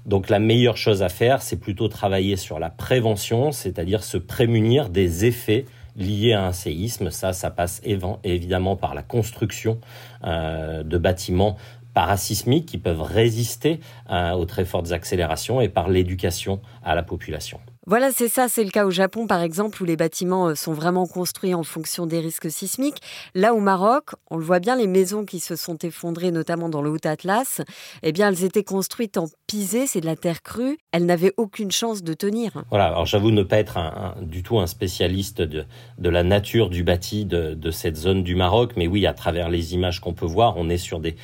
Donc 0.05 0.29
la 0.29 0.39
meilleure 0.39 0.77
chose 0.77 1.03
à 1.03 1.09
faire, 1.09 1.41
c'est 1.41 1.59
plutôt 1.59 1.87
travailler 1.87 2.35
sur 2.35 2.59
la 2.59 2.69
prévention, 2.69 3.51
c'est-à-dire 3.51 4.03
se 4.03 4.17
prémunir 4.17 4.89
des 4.89 5.25
effets 5.25 5.65
liés 5.95 6.33
à 6.33 6.45
un 6.45 6.51
séisme. 6.51 7.09
Ça, 7.09 7.33
ça 7.33 7.49
passe 7.49 7.81
évidemment 8.23 8.75
par 8.75 8.93
la 8.93 9.03
construction 9.03 9.79
euh, 10.23 10.83
de 10.83 10.97
bâtiments 10.97 11.57
parasismiques 11.95 12.67
qui 12.67 12.77
peuvent 12.77 13.01
résister 13.01 13.79
euh, 14.11 14.33
aux 14.33 14.45
très 14.45 14.65
fortes 14.65 14.91
accélérations 14.91 15.61
et 15.61 15.69
par 15.69 15.89
l'éducation 15.89 16.61
à 16.83 16.93
la 16.93 17.01
population. 17.01 17.59
Voilà, 17.87 18.09
c'est 18.11 18.29
ça, 18.29 18.47
c'est 18.49 18.63
le 18.63 18.71
cas 18.71 18.87
au 18.87 18.89
Japon 18.89 19.27
par 19.27 19.43
exemple 19.43 19.79
où 19.83 19.85
les 19.85 19.95
bâtiments 19.95 20.47
euh, 20.47 20.55
sont 20.55 20.73
vraiment 20.73 21.05
construits 21.05 21.53
en 21.53 21.61
fonction 21.61 22.07
des 22.07 22.19
risques 22.19 22.49
sismiques. 22.49 22.97
Là 23.35 23.53
au 23.53 23.59
Maroc, 23.59 24.15
on 24.31 24.37
le 24.37 24.43
voit 24.43 24.59
bien, 24.59 24.75
les 24.75 24.87
maisons 24.87 25.23
qui 25.23 25.39
se 25.39 25.55
sont 25.55 25.77
effondrées, 25.77 26.31
notamment 26.31 26.67
dans 26.67 26.81
le 26.81 26.89
Haut 26.89 27.05
Atlas, 27.05 27.61
eh 28.01 28.11
bien 28.11 28.29
elles 28.29 28.43
étaient 28.43 28.63
construites 28.63 29.17
en 29.17 29.25
pisé, 29.45 29.85
c'est 29.85 30.01
de 30.01 30.07
la 30.07 30.15
terre 30.15 30.41
crue, 30.41 30.79
elles 30.91 31.05
n'avaient 31.05 31.33
aucune 31.37 31.69
chance 31.69 32.01
de 32.01 32.15
tenir. 32.15 32.63
Voilà, 32.71 32.87
alors 32.87 33.05
j'avoue 33.05 33.29
ne 33.29 33.43
pas 33.43 33.59
être 33.59 33.77
du 34.19 34.41
tout 34.41 34.57
un 34.57 34.65
spécialiste 34.65 35.43
de, 35.43 35.67
la 35.99 36.23
nature 36.23 36.71
du 36.71 36.83
bâti 36.83 37.25
de, 37.25 37.69
cette 37.69 37.97
zone 37.97 38.23
du 38.23 38.33
Maroc, 38.33 38.71
mais 38.77 38.87
oui, 38.87 39.05
à 39.05 39.13
travers 39.13 39.47
les 39.47 39.75
images 39.75 39.99
qu'on 39.99 40.13
peut 40.13 40.25
voir, 40.25 40.55
on 40.57 40.69
est 40.69 40.79
sur 40.79 40.99
des, 40.99 41.15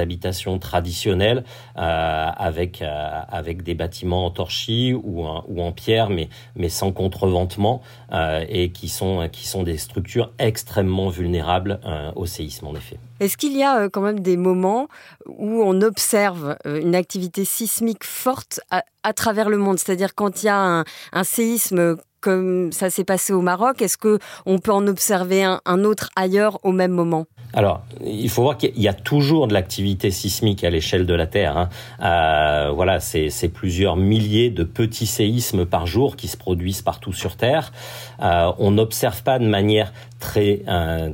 habitations 0.00 0.58
traditionnelles 0.58 1.44
euh, 1.76 2.30
avec, 2.36 2.82
euh, 2.82 3.20
avec 3.28 3.62
des 3.62 3.74
bâtiments 3.74 4.26
en 4.26 4.30
torchis 4.30 4.92
ou 4.92 5.24
en 5.24 5.72
pierre 5.72 5.99
mais, 6.08 6.68
sans 6.68 6.92
contreventement, 6.92 7.82
euh, 8.12 8.44
et 8.48 8.70
qui 8.70 8.88
sont, 8.88 9.28
qui 9.30 9.46
sont 9.46 9.62
des 9.62 9.76
structures 9.76 10.32
extrêmement 10.38 11.10
vulnérables 11.10 11.80
euh, 11.84 12.10
au 12.16 12.26
séisme, 12.26 12.66
en 12.68 12.74
effet. 12.74 12.98
Est-ce 13.20 13.36
qu'il 13.36 13.56
y 13.56 13.62
a 13.62 13.80
euh, 13.82 13.88
quand 13.90 14.00
même 14.00 14.20
des 14.20 14.36
moments 14.36 14.88
où 15.26 15.62
on 15.62 15.82
observe 15.82 16.56
une 16.64 16.94
activité 16.94 17.44
sismique 17.44 18.04
forte 18.04 18.60
à, 18.70 19.12
travers 19.12 19.48
le 19.50 19.58
monde? 19.58 19.78
C'est-à-dire 19.78 20.14
quand 20.14 20.42
il 20.42 20.46
y 20.46 20.48
a 20.48 20.84
un 21.12 21.24
séisme 21.24 21.96
comme 22.20 22.72
ça 22.72 22.90
s'est 22.90 23.04
passé 23.04 23.32
au 23.32 23.40
Maroc, 23.40 23.82
est-ce 23.82 23.96
que 23.96 24.18
on 24.46 24.58
peut 24.58 24.72
en 24.72 24.86
observer 24.86 25.44
un, 25.44 25.84
autre 25.84 26.10
ailleurs 26.16 26.58
au 26.62 26.72
même 26.72 26.92
moment? 26.92 27.26
Alors, 27.52 27.82
il 28.04 28.28
faut 28.28 28.42
voir 28.42 28.56
qu'il 28.56 28.78
y 28.78 28.86
a 28.86 28.94
toujours 28.94 29.48
de 29.48 29.54
l'activité 29.54 30.10
sismique 30.10 30.62
à 30.62 30.70
l'échelle 30.70 31.04
de 31.04 31.14
la 31.14 31.26
Terre. 31.26 31.56
Hein. 31.56 31.68
Euh, 32.00 32.70
voilà, 32.70 33.00
c'est 33.00 33.48
plusieurs 33.52 33.96
milliers 33.96 34.50
de 34.50 34.62
petits 34.62 35.06
séismes 35.06 35.66
par 35.66 35.86
jour 35.86 36.16
qui 36.16 36.28
se 36.28 36.36
produisent 36.36 36.82
partout 36.82 37.12
sur 37.12 37.36
Terre. 37.36 37.72
Euh, 38.22 38.52
on 38.58 38.72
n'observe 38.72 39.22
pas 39.22 39.38
de 39.38 39.46
manière 39.46 39.92
très 40.20 40.62
euh, 40.68 41.10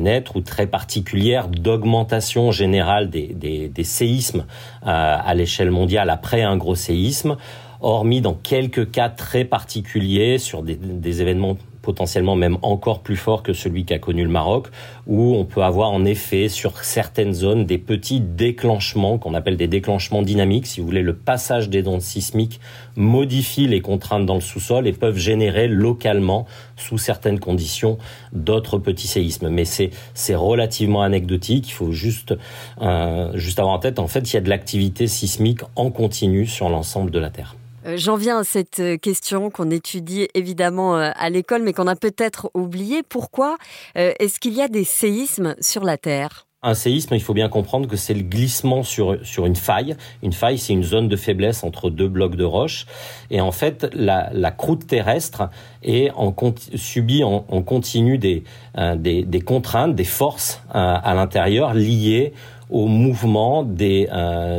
nette 0.00 0.34
ou 0.34 0.40
très 0.40 0.66
particulière 0.66 1.48
d'augmentation 1.48 2.50
générale 2.50 3.10
des 3.10 3.84
séismes 3.84 4.46
euh, 4.86 5.16
à 5.24 5.34
l'échelle 5.34 5.70
mondiale 5.70 6.10
après 6.10 6.42
un 6.42 6.56
gros 6.56 6.74
séisme 6.74 7.36
hormis 7.82 8.20
dans 8.20 8.34
quelques 8.34 8.90
cas 8.90 9.08
très 9.08 9.44
particuliers 9.44 10.38
sur 10.38 10.62
des, 10.62 11.20
événements 11.20 11.56
potentiellement 11.82 12.36
même 12.36 12.58
encore 12.62 13.00
plus 13.00 13.16
fort 13.16 13.42
que 13.42 13.52
celui 13.52 13.84
qu'a 13.84 13.98
connu 13.98 14.22
le 14.22 14.28
Maroc, 14.28 14.68
où 15.08 15.34
on 15.34 15.44
peut 15.44 15.62
avoir 15.64 15.90
en 15.90 16.04
effet 16.04 16.48
sur 16.48 16.78
certaines 16.84 17.34
zones 17.34 17.66
des 17.66 17.76
petits 17.76 18.20
déclenchements 18.20 19.18
qu'on 19.18 19.34
appelle 19.34 19.56
des 19.56 19.66
déclenchements 19.66 20.22
dynamiques. 20.22 20.68
Si 20.68 20.80
vous 20.80 20.86
voulez, 20.86 21.02
le 21.02 21.16
passage 21.16 21.68
des 21.68 21.86
ondes 21.88 22.00
sismiques 22.00 22.60
modifie 22.94 23.66
les 23.66 23.80
contraintes 23.80 24.26
dans 24.26 24.36
le 24.36 24.40
sous-sol 24.40 24.86
et 24.86 24.92
peuvent 24.92 25.18
générer 25.18 25.66
localement, 25.66 26.46
sous 26.76 26.98
certaines 26.98 27.40
conditions, 27.40 27.98
d'autres 28.32 28.78
petits 28.78 29.08
séismes. 29.08 29.48
Mais 29.48 29.64
c'est 29.64 29.90
c'est 30.14 30.36
relativement 30.36 31.02
anecdotique. 31.02 31.68
Il 31.68 31.72
faut 31.72 31.90
juste 31.90 32.34
euh, 32.80 33.36
juste 33.36 33.58
avoir 33.58 33.74
en 33.74 33.80
tête, 33.80 33.98
en 33.98 34.06
fait, 34.06 34.32
il 34.32 34.34
y 34.34 34.36
a 34.36 34.40
de 34.40 34.48
l'activité 34.48 35.08
sismique 35.08 35.62
en 35.74 35.90
continu 35.90 36.46
sur 36.46 36.68
l'ensemble 36.68 37.10
de 37.10 37.18
la 37.18 37.30
Terre. 37.30 37.56
Euh, 37.86 37.96
j'en 37.96 38.16
viens 38.16 38.38
à 38.38 38.44
cette 38.44 38.80
euh, 38.80 38.96
question 38.96 39.50
qu'on 39.50 39.70
étudie 39.70 40.28
évidemment 40.34 40.96
euh, 40.96 41.10
à 41.16 41.30
l'école, 41.30 41.62
mais 41.62 41.72
qu'on 41.72 41.86
a 41.86 41.96
peut-être 41.96 42.50
oublié. 42.54 43.02
Pourquoi 43.02 43.56
est-ce 43.94 44.40
qu'il 44.40 44.54
y 44.54 44.62
a 44.62 44.68
des 44.68 44.84
séismes 44.84 45.54
sur 45.60 45.84
la 45.84 45.96
Terre? 45.96 46.46
Un 46.62 46.74
séisme, 46.74 47.14
il 47.14 47.22
faut 47.22 47.34
bien 47.34 47.48
comprendre 47.48 47.88
que 47.88 47.96
c'est 47.96 48.14
le 48.14 48.22
glissement 48.22 48.82
sur, 48.84 49.18
sur 49.24 49.46
une 49.46 49.56
faille. 49.56 49.96
Une 50.22 50.32
faille, 50.32 50.58
c'est 50.58 50.72
une 50.72 50.84
zone 50.84 51.08
de 51.08 51.16
faiblesse 51.16 51.64
entre 51.64 51.90
deux 51.90 52.08
blocs 52.08 52.36
de 52.36 52.44
roche. 52.44 52.86
Et 53.30 53.40
en 53.40 53.50
fait, 53.50 53.88
la, 53.94 54.50
croûte 54.52 54.86
terrestre 54.86 55.50
est 55.82 56.10
en, 56.12 56.34
subit 56.76 57.24
en, 57.24 57.44
en 57.48 57.62
continu 57.62 58.18
des, 58.18 58.44
des, 58.96 59.24
des, 59.24 59.40
contraintes, 59.40 59.96
des 59.96 60.04
forces 60.04 60.62
à 60.70 61.14
l'intérieur 61.14 61.74
liées 61.74 62.32
au 62.70 62.86
mouvement 62.86 63.64
des, 63.64 64.08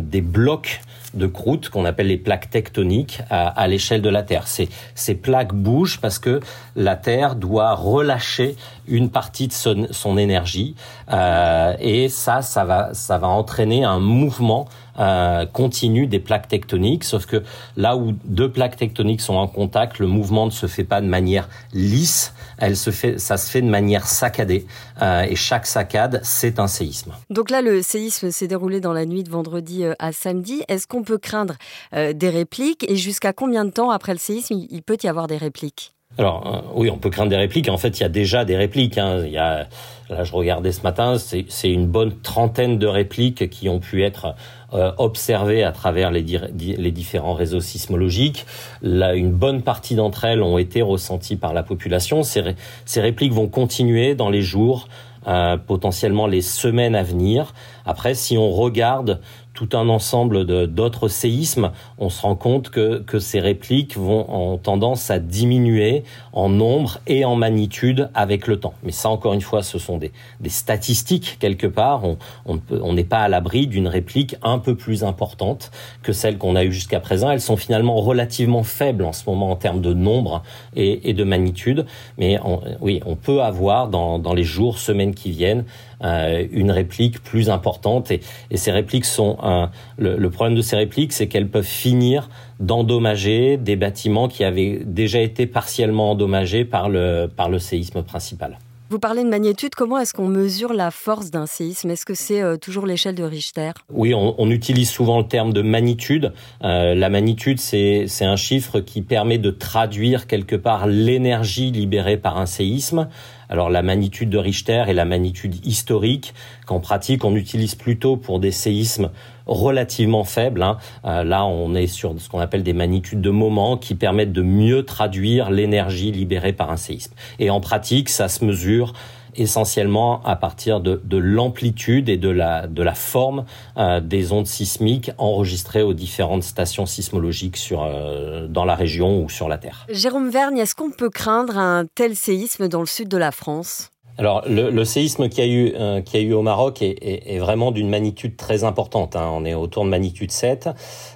des 0.04 0.22
blocs 0.22 0.82
de 1.14 1.28
croûte 1.28 1.70
qu'on 1.70 1.86
appelle 1.86 2.08
les 2.08 2.18
plaques 2.18 2.50
tectoniques 2.50 3.22
à, 3.30 3.68
l'échelle 3.68 4.02
de 4.02 4.10
la 4.10 4.24
Terre. 4.24 4.46
Ces 4.48 5.16
plaques 5.16 5.54
bougent 5.54 6.00
parce 6.00 6.20
que 6.20 6.40
la 6.76 6.96
Terre 6.96 7.36
doit 7.36 7.74
relâcher 7.76 8.56
une 8.88 9.10
partie 9.10 9.48
de 9.48 9.54
son, 9.54 10.18
énergie 10.18 10.76
euh, 11.12 11.76
et 11.80 12.10
ça, 12.10 12.42
ça 12.42 12.66
va, 12.66 12.94
ça 12.94 13.18
va 13.18 13.28
entraîner 13.28 13.84
un 13.84 14.00
mouvement 14.00 14.68
euh, 15.00 15.46
continu 15.48 16.06
des 16.06 16.20
plaques 16.20 16.48
tectoniques. 16.48 17.04
Sauf 17.04 17.26
que 17.26 17.44
là 17.78 17.96
où 17.98 18.14
deux 18.26 18.52
plaques 18.52 18.76
tectoniques 18.76 19.22
sont 19.22 19.36
en 19.36 19.48
contact, 19.48 20.00
le 20.00 20.08
mouvement 20.08 20.46
ne 20.46 20.52
se 20.52 20.68
fait 20.68 20.84
pas 20.84 21.02
de 21.02 21.08
manière 21.08 21.50
lisse, 21.74 22.34
elle 22.60 22.78
se 22.78 22.92
fait, 22.92 23.18
ça 23.18 23.38
se 23.38 23.50
fait 23.50 23.62
de 23.62 23.70
manière 23.70 24.06
saccadée. 24.06 24.68
Euh, 25.02 25.24
et 25.24 25.36
chaque 25.36 25.66
saccade, 25.66 26.20
c'est 26.24 26.60
un 26.60 26.68
séisme. 26.68 27.14
Donc 27.30 27.50
là, 27.50 27.62
le 27.62 27.82
séisme 27.82 28.30
s'est 28.30 28.48
déroulé 28.48 28.80
dans 28.82 28.94
la 28.94 29.06
nuit 29.06 29.24
de 29.24 29.30
vendredi 29.30 29.84
à 29.98 30.12
samedi. 30.12 30.64
Est-ce 30.68 30.86
qu'on 30.86 31.04
peut 31.04 31.18
craindre 31.18 31.56
des 31.92 32.30
répliques? 32.30 32.86
Et 32.90 32.96
jusqu'à 32.96 33.34
combien 33.34 33.66
de 33.66 33.72
temps 33.72 33.90
après 33.90 34.14
le 34.14 34.20
séisme 34.20 34.56
il 34.70 34.82
peut 34.84 34.98
y 35.04 35.08
avoir 35.08 35.28
des 35.28 35.38
répliques? 35.38 35.94
Alors 36.18 36.46
euh, 36.46 36.72
oui, 36.76 36.90
on 36.92 36.98
peut 36.98 37.10
craindre 37.10 37.30
des 37.30 37.38
répliques. 37.38 37.70
En 37.70 37.78
fait, 37.78 38.00
il 38.00 38.04
y 38.04 38.06
a 38.06 38.10
déjà 38.10 38.46
des 38.46 38.56
répliques. 38.56 38.98
Hein. 38.98 39.24
Il 39.26 39.32
y 39.32 39.38
a, 39.38 39.68
là, 40.10 40.24
je 40.24 40.32
regardais 40.34 40.72
ce 40.72 40.82
matin, 40.82 41.18
c'est 41.18 41.72
une 41.72 41.88
bonne 41.88 42.20
trentaine 42.22 42.78
de 42.78 42.88
répliques 42.88 43.50
qui 43.50 43.68
ont 43.70 43.80
pu 43.80 44.04
être 44.04 44.36
euh, 44.74 44.92
observées 44.98 45.64
à 45.64 45.72
travers 45.72 46.12
les, 46.12 46.22
les, 46.22 46.92
différents 46.92 47.34
réseaux 47.34 47.62
sismologiques. 47.62 48.46
Là, 48.82 49.16
une 49.16 49.32
bonne 49.32 49.62
partie 49.62 49.96
d'entre 49.96 50.26
elles 50.26 50.42
ont 50.42 50.58
été 50.58 50.82
ressenties 50.82 51.36
par 51.36 51.54
la 51.54 51.64
population. 51.64 52.24
Ces, 52.24 52.44
ces 52.86 53.02
répliques 53.02 53.34
vont 53.34 53.48
continuer 53.48 54.14
dans 54.16 54.30
les 54.30 54.42
jours, 54.42 54.88
euh, 55.28 55.58
potentiellement 55.58 56.28
les 56.28 56.42
semaines 56.42 56.96
à 56.96 57.04
venir. 57.04 57.54
Après, 57.86 58.14
si 58.14 58.38
on 58.38 58.52
regarde 58.52 59.22
tout 59.54 59.70
un 59.74 59.88
ensemble 59.90 60.46
d'autres 60.68 61.08
séismes, 61.08 61.72
on 62.00 62.10
se 62.10 62.22
rend 62.22 62.36
compte 62.36 62.70
que, 62.70 63.00
que 63.00 63.20
ces 63.20 63.40
répliques 63.40 63.98
vont 63.98 64.30
en 64.30 64.58
tendance 64.58 65.12
à 65.12 65.20
diminuer 65.20 66.04
en 66.34 66.50
nombre 66.50 67.00
et 67.06 67.24
en 67.24 67.36
magnitude 67.36 68.10
avec 68.16 68.48
le 68.48 68.60
temps. 68.60 68.74
Mais 68.84 68.92
ça, 68.92 69.10
encore 69.10 69.34
une 69.34 69.42
fois, 69.42 69.62
ce 69.62 69.78
sont 69.78 69.98
des, 69.98 70.12
des 70.40 70.50
statistiques 70.50 71.38
quelque 71.40 71.68
part. 71.68 72.02
On 72.46 72.94
n'est 72.94 73.04
pas 73.04 73.20
à 73.20 73.30
l'abri 73.30 73.68
d'une 73.68 73.88
réplique 73.88 74.36
un 74.42 74.58
peu 74.58 74.76
plus 74.76 75.04
importante 75.04 75.72
que 76.02 76.14
celle 76.14 76.38
qu'on 76.38 76.56
a 76.56 76.64
eue 76.64 76.74
jusqu'à 76.74 77.00
présent. 77.00 77.30
Elles 77.30 77.42
sont 77.42 77.58
finalement 77.58 77.96
relativement 77.98 78.64
faibles 78.64 79.04
en 79.04 79.14
ce 79.14 79.30
moment 79.30 79.52
en 79.52 79.56
termes 79.56 79.82
de 79.82 79.94
nombre 79.94 80.42
et, 80.76 81.10
et 81.10 81.14
de 81.14 81.24
magnitude. 81.24 81.86
Mais 82.18 82.40
oui, 82.82 83.02
on 83.06 83.16
peut 83.16 83.42
avoir 83.44 83.88
dans, 83.88 84.18
dans 84.18 84.34
les 84.34 84.44
jours, 84.44 84.80
semaines 84.80 85.14
qui 85.14 85.30
viennent 85.30 85.66
euh, 86.04 86.46
une 86.52 86.72
réplique 86.72 87.24
plus 87.24 87.50
importante. 87.50 88.12
Et, 88.12 88.22
et 88.52 88.58
ces 88.58 88.72
répliques 88.72 89.06
sont 89.06 89.38
un, 89.42 89.72
le, 89.98 90.18
le 90.18 90.30
problème 90.30 90.56
de 90.56 90.62
ces 90.62 90.76
répliques, 90.76 91.14
c'est 91.14 91.28
qu'elles 91.28 91.50
peuvent 91.50 91.64
finir 91.64 92.30
d'endommager 92.60 93.58
des 93.58 93.76
bâtiments 93.76 94.28
qui 94.28 94.44
avaient 94.44 94.82
déjà 94.86 95.20
été 95.20 95.46
partiellement 95.48 96.12
endommagés 96.12 96.66
par 96.66 96.90
le, 96.90 97.28
par 97.34 97.50
le 97.50 97.60
séisme 97.60 98.04
principal. 98.04 98.58
Vous 98.94 99.00
parlez 99.00 99.24
de 99.24 99.30
magnitude, 99.30 99.74
comment 99.74 99.98
est-ce 99.98 100.14
qu'on 100.14 100.28
mesure 100.28 100.72
la 100.72 100.92
force 100.92 101.32
d'un 101.32 101.48
séisme? 101.48 101.90
Est-ce 101.90 102.06
que 102.06 102.14
c'est 102.14 102.44
euh, 102.44 102.58
toujours 102.58 102.86
l'échelle 102.86 103.16
de 103.16 103.24
Richter? 103.24 103.72
Oui, 103.92 104.14
on, 104.14 104.52
utilise 104.52 104.88
souvent 104.88 105.18
le 105.18 105.28
terme 105.28 105.52
de 105.52 105.64
magnitude. 105.64 106.32
Euh, 106.64 106.94
la 106.94 107.10
magnitude, 107.10 107.60
c'est 107.60 108.06
un 108.22 108.36
chiffre 108.36 108.82
qui 108.82 109.02
permet 109.02 109.40
de 109.40 109.50
traduire 109.50 110.28
quelque 110.28 110.56
part 110.56 110.86
l'énergie 110.86 111.72
libérée 111.72 112.18
par 112.18 112.38
un 112.38 112.46
séisme. 112.46 113.10
Alors 113.50 113.72
la 113.72 113.82
magnitude 113.82 114.30
de 114.30 114.38
Richter 114.38 114.84
est 114.88 114.94
la 114.94 115.06
magnitude 115.06 115.66
historique 115.66 116.34
qu'en 116.66 116.80
pratique 116.80 117.24
on 117.26 117.36
utilise 117.36 117.76
plutôt 117.76 118.18
pour 118.18 118.40
des 118.40 118.52
séismes 118.52 119.10
relativement 119.46 120.24
faibles. 120.24 120.62
Hein. 120.62 120.78
Euh, 121.06 121.24
là, 121.24 121.46
on 121.46 121.76
est 121.76 121.88
sur 121.88 122.14
ce 122.20 122.30
qu'on 122.30 122.40
appelle 122.40 122.64
des 122.64 122.74
magnitudes 122.74 123.22
de 123.22 123.30
moment 123.30 123.78
qui 123.78 123.96
permettent 123.96 124.34
de 124.34 124.42
mieux 124.42 124.84
traduire 124.84 125.52
l'énergie 125.52 126.12
libérée 126.12 126.54
par 126.54 126.72
un 126.72 126.78
séisme. 126.78 127.14
Et 127.40 127.50
en 127.50 127.60
pratique, 127.60 128.10
ça 128.10 128.28
se 128.28 128.46
mesure 128.46 128.94
essentiellement 129.36 130.22
à 130.24 130.36
partir 130.36 130.80
de, 130.80 131.02
de 131.04 131.18
l'amplitude 131.18 132.10
et 132.10 132.18
de 132.18 132.30
la, 132.30 132.68
de 132.68 132.84
la 132.84 132.94
forme 132.94 133.46
euh, 133.78 134.00
des 134.00 134.32
ondes 134.32 134.48
sismiques 134.48 135.12
enregistrées 135.18 135.82
aux 135.82 135.94
différentes 135.94 136.44
stations 136.44 136.86
sismologiques 136.86 137.58
sur, 137.58 137.84
euh, 137.84 138.48
dans 138.48 138.66
la 138.66 138.76
région 138.76 139.24
ou 139.24 139.30
sur 139.30 139.50
la 139.50 139.58
Terre. 139.58 139.86
Jérôme 139.90 140.30
Vergne, 140.30 140.58
est-ce 140.58 140.76
qu'on 140.76 140.92
peut 140.92 141.10
craindre 141.10 141.58
un 141.58 141.86
tel 141.96 142.16
séisme 142.16 142.68
dans 142.68 142.82
le 142.82 142.86
sud 142.86 143.08
de 143.08 143.18
la 143.18 143.32
France? 143.32 143.93
Alors 144.18 144.44
le, 144.48 144.70
le, 144.70 144.86
séisme 144.86 145.30
qu'il 145.30 145.46
y 145.46 145.48
a 145.48 145.52
eu, 145.52 145.74
euh, 145.76 146.02
qui 146.02 146.18
a 146.18 146.20
eu 146.20 146.34
au 146.34 146.42
Maroc 146.42 146.82
est, 146.82 146.98
est, 147.02 147.36
est 147.36 147.40
vraiment 147.40 147.72
d'une 147.72 147.90
magnitude 147.90 148.38
très 148.38 148.64
importante. 148.64 149.16
Hein. 149.16 149.30
On 149.34 149.44
est 149.46 149.54
autour 149.54 149.86
de 149.86 149.90
magnitude 149.90 150.32
7, 150.32 150.70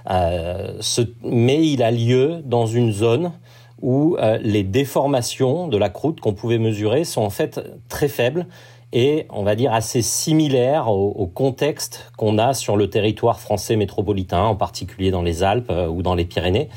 euh, 0.09 0.77
ce, 0.79 1.01
mais 1.23 1.65
il 1.65 1.83
a 1.83 1.91
lieu 1.91 2.41
dans 2.43 2.65
une 2.65 2.91
zone 2.91 3.33
où 3.81 4.17
euh, 4.17 4.39
les 4.41 4.63
déformations 4.63 5.67
de 5.67 5.77
la 5.77 5.89
croûte 5.89 6.19
qu'on 6.19 6.33
pouvait 6.33 6.57
mesurer 6.57 7.03
sont 7.03 7.21
en 7.21 7.29
fait 7.29 7.61
très 7.89 8.07
faibles 8.07 8.47
et 8.93 9.27
on 9.29 9.43
va 9.43 9.55
dire 9.55 9.73
assez 9.73 10.01
similaires 10.01 10.89
au, 10.89 11.09
au 11.11 11.27
contexte 11.27 12.11
qu'on 12.17 12.37
a 12.37 12.53
sur 12.53 12.77
le 12.77 12.89
territoire 12.89 13.39
français 13.39 13.75
métropolitain, 13.75 14.43
en 14.43 14.55
particulier 14.55 15.11
dans 15.11 15.21
les 15.21 15.43
Alpes 15.43 15.69
euh, 15.69 15.87
ou 15.87 16.01
dans 16.01 16.15
les 16.15 16.25
Pyrénées. 16.25 16.69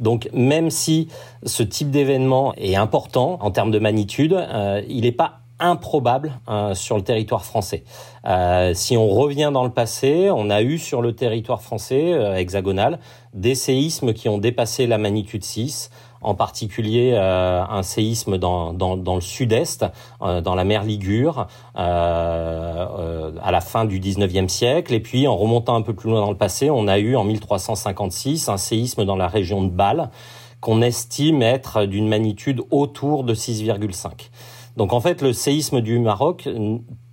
Donc 0.00 0.28
même 0.32 0.70
si 0.70 1.08
ce 1.44 1.62
type 1.62 1.90
d'événement 1.90 2.54
est 2.56 2.76
important 2.76 3.38
en 3.40 3.50
termes 3.50 3.70
de 3.70 3.78
magnitude, 3.78 4.32
euh, 4.32 4.82
il 4.88 5.02
n'est 5.02 5.12
pas 5.12 5.40
improbable 5.60 6.32
euh, 6.48 6.74
sur 6.74 6.96
le 6.96 7.02
territoire 7.02 7.44
français. 7.44 7.84
Euh, 8.26 8.74
si 8.74 8.96
on 8.96 9.08
revient 9.08 9.50
dans 9.52 9.64
le 9.64 9.70
passé, 9.70 10.30
on 10.30 10.50
a 10.50 10.62
eu 10.62 10.78
sur 10.78 11.02
le 11.02 11.14
territoire 11.14 11.62
français 11.62 12.12
hexagonal 12.36 12.98
des 13.34 13.54
séismes 13.54 14.12
qui 14.12 14.28
ont 14.28 14.38
dépassé 14.38 14.86
la 14.86 14.98
magnitude 14.98 15.44
6 15.44 15.90
en 16.20 16.34
particulier 16.34 17.12
euh, 17.14 17.62
un 17.68 17.82
séisme 17.82 18.38
dans, 18.38 18.72
dans, 18.72 18.96
dans 18.96 19.14
le 19.14 19.20
sud-est, 19.20 19.84
euh, 20.22 20.40
dans 20.40 20.54
la 20.54 20.64
mer 20.64 20.84
Ligure, 20.84 21.46
euh, 21.76 23.32
à 23.40 23.50
la 23.50 23.60
fin 23.60 23.84
du 23.84 24.00
19e 24.00 24.48
siècle. 24.48 24.94
Et 24.94 25.00
puis, 25.00 25.26
en 25.26 25.36
remontant 25.36 25.76
un 25.76 25.82
peu 25.82 25.94
plus 25.94 26.10
loin 26.10 26.20
dans 26.20 26.30
le 26.30 26.36
passé, 26.36 26.70
on 26.70 26.88
a 26.88 26.98
eu 26.98 27.16
en 27.16 27.24
1356 27.24 28.48
un 28.48 28.56
séisme 28.56 29.04
dans 29.04 29.16
la 29.16 29.28
région 29.28 29.62
de 29.62 29.70
Bâle, 29.70 30.10
qu'on 30.60 30.82
estime 30.82 31.42
être 31.42 31.84
d'une 31.84 32.08
magnitude 32.08 32.62
autour 32.70 33.22
de 33.22 33.34
6,5. 33.34 34.30
Donc 34.78 34.92
en 34.92 35.00
fait, 35.00 35.22
le 35.22 35.32
séisme 35.32 35.80
du 35.80 35.98
Maroc 35.98 36.48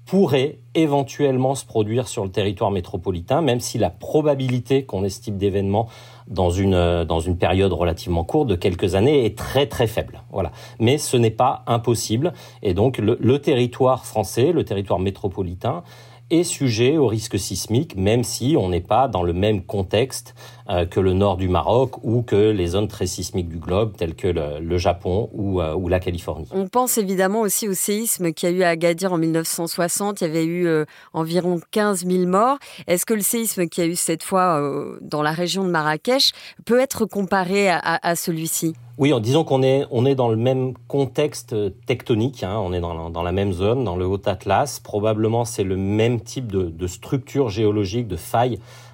pourrait 0.05 0.60
éventuellement 0.75 1.55
se 1.55 1.65
produire 1.65 2.07
sur 2.07 2.24
le 2.24 2.29
territoire 2.29 2.69
métropolitain, 2.69 3.41
même 3.41 3.60
si 3.60 3.79
la 3.79 3.89
probabilité 3.89 4.86
qu'on 4.86 5.03
estime 5.03 5.39
d'événements 5.39 5.88
dans 6.27 6.51
une 6.51 6.75
euh, 6.75 7.05
dans 7.05 7.19
une 7.19 7.39
période 7.39 7.74
relativement 7.74 8.24
courte 8.24 8.48
de 8.50 8.55
quelques 8.55 8.93
années 8.93 9.25
est 9.25 9.36
très 9.36 9.65
très 9.65 9.88
faible. 9.88 10.22
Voilà. 10.31 10.51
Mais 10.79 11.00
ce 11.00 11.17
n'est 11.17 11.31
pas 11.31 11.63
impossible 11.65 12.34
et 12.62 12.75
donc 12.75 13.00
le, 13.00 13.17
le 13.19 13.39
territoire 13.39 14.05
français, 14.05 14.51
le 14.51 14.63
territoire 14.63 15.00
métropolitain 15.00 15.81
est 16.29 16.43
sujet 16.43 16.98
au 16.98 17.07
risque 17.07 17.39
sismique, 17.39 17.95
même 17.95 18.24
si 18.24 18.55
on 18.60 18.69
n'est 18.69 18.81
pas 18.81 19.07
dans 19.07 19.24
le 19.24 19.34
même 19.34 19.63
contexte 19.63 20.36
que 20.67 21.00
le 21.00 21.13
nord 21.13 21.38
du 21.38 21.48
Maroc 21.48 22.03
ou 22.03 22.22
que 22.24 22.51
les 22.51 22.67
zones 22.67 22.88
très 22.88 23.07
sismiques 23.07 23.50
du 23.50 23.57
globe, 23.57 23.95
telles 23.95 24.15
que 24.15 24.27
le, 24.27 24.77
Japon 24.77 25.29
ou, 25.34 25.62
euh, 25.62 25.74
ou, 25.75 25.88
la 25.88 26.00
Californie. 26.00 26.48
On 26.51 26.67
pense 26.67 26.98
évidemment 26.98 27.41
aussi 27.41 27.67
au 27.67 27.74
séisme 27.74 28.34
qu'il 28.34 28.50
y 28.50 28.53
a 28.53 28.55
eu 28.55 28.63
à 28.63 28.69
Agadir 28.69 29.13
en 29.13 29.17
1960. 29.17 30.22
Il 30.22 30.24
y 30.24 30.27
avait 30.27 30.45
eu 30.45 30.67
euh, 30.67 30.86
environ 31.13 31.60
15 31.72 32.05
000 32.05 32.25
morts. 32.25 32.57
Est-ce 32.88 33.05
que 33.05 33.13
le 33.13 33.22
séisme 33.22 33.67
qu'il 33.67 33.84
y 33.84 33.88
a 33.88 33.89
eu 33.89 33.95
cette 33.95 34.24
fois 34.24 34.62
dans 35.01 35.22
la 35.22 35.31
région 35.31 35.63
de 35.63 35.69
Marrakech 35.69 36.31
peut 36.65 36.79
être 36.79 37.05
comparé 37.05 37.69
à, 37.69 37.79
à 37.79 38.15
celui-ci? 38.15 38.74
Oui, 38.98 39.12
disons 39.19 39.43
qu'on 39.43 39.62
est, 39.62 39.86
on 39.91 40.05
est 40.05 40.15
dans 40.15 40.29
le 40.29 40.38
même 40.38 40.74
contexte 40.88 41.53
tectonique, 41.86 42.43
hein, 42.43 42.57
on 42.57 42.72
est 42.72 42.79
dans, 42.79 43.10
dans, 43.10 43.24
la 43.24 43.34
même 43.34 43.51
zone, 43.51 43.84
dans 43.84 43.98
le 43.98 44.05
Haut 44.05 44.22
Atlas. 44.25 44.79
Probablement, 44.79 45.43
c'est 45.43 45.65
le 45.65 45.75
même 45.75 46.22
type 46.22 46.50
de, 46.50 46.63
de 46.63 46.88
structure 46.88 47.50
géologique, 47.50 48.07
de 48.07 48.15
failles 48.15 48.57
euh, 48.57 48.85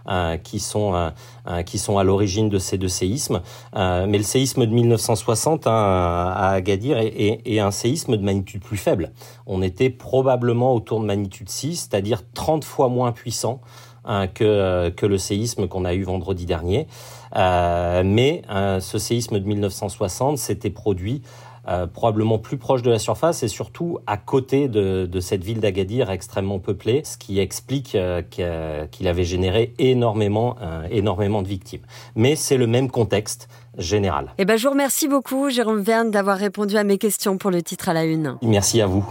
qui 0.44 0.60
sont 0.60 0.94
euh, 0.96 1.10
euh, 1.48 1.64
qui 1.64 1.78
sont 1.78 1.98
à 1.98 2.04
l'origine 2.04 2.50
de 2.50 2.60
ces 2.60 2.78
deux 2.78 2.88
séismes. 2.88 3.42
mais 3.74 4.18
le 4.18 4.24
séisme 4.24 4.66
de 4.66 4.72
1960 4.72 5.68
hein, 5.68 5.72
à 5.72 6.50
Agadir 6.52 6.98
est, 6.98 7.42
est, 7.46 7.60
un 7.60 7.72
séisme 7.72 8.18
de 8.18 8.24
magnitude 8.24 8.62
plus 8.62 8.78
faible. 8.78 9.12
On 9.46 9.62
était 9.62 9.90
probablement 9.90 10.74
autour 10.74 11.00
de 11.00 11.06
magnitude 11.06 11.50
6, 11.50 11.90
c'est-à-dire 11.90 12.22
30 12.34 12.64
fois 12.64 12.90
moins 12.90 13.12
puissant 13.12 13.62
Hein, 14.04 14.26
que, 14.26 14.90
que 14.90 15.06
le 15.06 15.20
séisme 15.20 15.68
qu'on 15.68 15.86
a 15.86 15.94
eu 15.94 16.02
vendredi 16.02 16.48
dernier. 16.48 16.88
Euh, 17.36 18.02
mais 18.04 18.42
euh, 18.50 18.80
ce 18.80 18.98
séisme 18.98 19.40
de 19.40 19.46
1960 19.46 20.40
s'était 20.40 20.72
produit 20.72 21.22
euh, 21.68 21.86
probablement 21.86 22.40
plus 22.40 22.58
proche 22.58 22.82
de 22.82 22.90
la 22.90 22.98
surface 22.98 23.44
et 23.44 23.48
surtout 23.48 24.00
à 24.08 24.18
côté 24.18 24.68
de, 24.68 25.06
de 25.06 25.20
cette 25.20 25.44
ville 25.44 25.60
d'Agadir 25.60 26.10
extrêmement 26.10 26.58
peuplée, 26.58 27.04
ce 27.06 27.18
qui 27.18 27.40
explique 27.40 27.94
euh, 27.94 28.22
qu'il 28.24 29.08
avait 29.08 29.24
généré 29.24 29.74
énormément, 29.78 30.56
euh, 30.62 30.88
énormément 30.90 31.42
de 31.44 31.48
victimes. 31.48 31.82
Mais 32.16 32.36
c'est 32.36 32.58
le 32.58 32.66
même 32.68 32.90
contexte 32.90 33.48
général. 33.78 34.34
Eh 34.38 34.46
ben, 34.46 34.58
je 34.58 34.64
vous 34.66 34.74
remercie 34.74 35.08
beaucoup, 35.08 35.50
Jérôme 35.50 35.82
Verne, 35.82 36.10
d'avoir 36.10 36.38
répondu 36.38 36.78
à 36.78 36.84
mes 36.84 36.98
questions 36.98 37.38
pour 37.38 37.52
le 37.52 37.62
titre 37.62 37.90
à 37.90 37.94
la 37.94 38.06
une. 38.06 38.38
Merci 38.42 38.82
à 38.82 38.88
vous. 38.88 39.06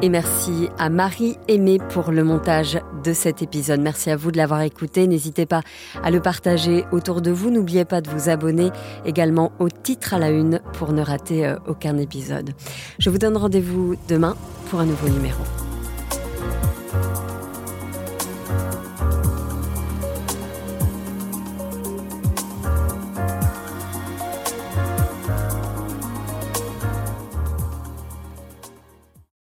Et 0.00 0.10
merci 0.10 0.68
à 0.78 0.90
Marie 0.90 1.38
Aimée 1.48 1.78
pour 1.90 2.12
le 2.12 2.22
montage 2.22 2.78
de 3.02 3.12
cet 3.12 3.42
épisode. 3.42 3.80
Merci 3.80 4.10
à 4.10 4.16
vous 4.16 4.30
de 4.30 4.36
l'avoir 4.36 4.62
écouté. 4.62 5.08
N'hésitez 5.08 5.44
pas 5.44 5.62
à 6.04 6.12
le 6.12 6.20
partager 6.20 6.84
autour 6.92 7.20
de 7.20 7.32
vous. 7.32 7.50
N'oubliez 7.50 7.84
pas 7.84 8.00
de 8.00 8.08
vous 8.08 8.28
abonner 8.28 8.70
également 9.04 9.50
au 9.58 9.68
titre 9.68 10.14
à 10.14 10.20
la 10.20 10.30
une 10.30 10.60
pour 10.74 10.92
ne 10.92 11.02
rater 11.02 11.46
euh, 11.46 11.56
aucun 11.66 11.98
épisode. 11.98 12.50
Je 13.00 13.10
vous 13.10 13.18
donne 13.18 13.36
rendez-vous 13.36 13.96
demain 14.08 14.36
pour 14.70 14.78
un 14.78 14.86
nouveau 14.86 15.08
numéro. 15.08 15.42